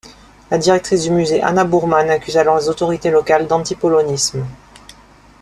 La 0.49 0.57
directrice 0.57 1.03
du 1.03 1.11
musée, 1.11 1.43
Anna 1.43 1.63
Buchmann, 1.63 2.09
accuse 2.09 2.35
alors 2.35 2.57
les 2.57 2.69
autorités 2.69 3.11
locales 3.11 3.45
d'anti-polonisme. 3.45 4.43